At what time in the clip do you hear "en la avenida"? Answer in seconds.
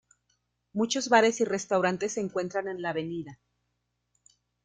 2.67-3.39